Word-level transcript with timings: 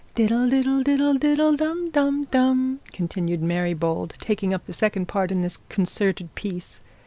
'Diddle, 0.15 0.49
diddle, 0.49 0.81
diddle, 0.81 1.13
diddle, 1.13 1.55
dum, 1.55 1.91
dum, 1.91 2.23
dum,' 2.31 2.79
continued 2.91 3.39
Mary 3.43 3.75
Bold, 3.75 4.15
taking 4.19 4.51
up 4.51 4.65
the 4.65 4.73
second 4.73 5.07
part 5.07 5.31
in 5.31 5.41
the 5.43 5.55
concerted 5.69 6.33
piece. 6.33 6.79